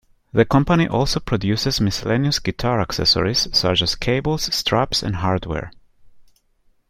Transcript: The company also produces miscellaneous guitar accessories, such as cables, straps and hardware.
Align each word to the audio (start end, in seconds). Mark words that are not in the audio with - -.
The 0.33 0.45
company 0.45 0.87
also 0.87 1.19
produces 1.19 1.79
miscellaneous 1.79 2.39
guitar 2.39 2.81
accessories, 2.81 3.47
such 3.55 3.83
as 3.83 3.93
cables, 3.93 4.51
straps 4.51 5.03
and 5.03 5.17
hardware. 5.17 5.71